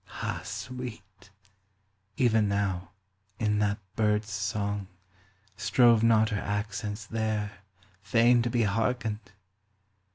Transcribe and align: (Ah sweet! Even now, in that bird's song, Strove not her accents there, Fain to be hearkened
(Ah 0.23 0.41
sweet! 0.43 1.29
Even 2.17 2.47
now, 2.47 2.89
in 3.37 3.59
that 3.59 3.77
bird's 3.95 4.31
song, 4.31 4.87
Strove 5.55 6.01
not 6.01 6.29
her 6.29 6.41
accents 6.41 7.05
there, 7.05 7.59
Fain 8.01 8.41
to 8.41 8.49
be 8.49 8.63
hearkened 8.63 9.19